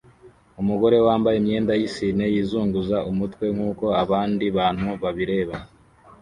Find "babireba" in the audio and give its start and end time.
5.01-5.55